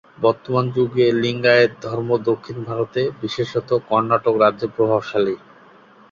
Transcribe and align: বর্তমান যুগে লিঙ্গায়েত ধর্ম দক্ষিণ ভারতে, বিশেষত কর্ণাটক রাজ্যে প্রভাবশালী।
বর্তমান 0.17 0.65
যুগে 0.75 1.05
লিঙ্গায়েত 1.21 1.71
ধর্ম 1.85 2.09
দক্ষিণ 2.29 2.57
ভারতে, 2.63 3.01
বিশেষত 3.21 3.69
কর্ণাটক 3.89 4.35
রাজ্যে 4.43 4.67
প্রভাবশালী। 4.75 5.35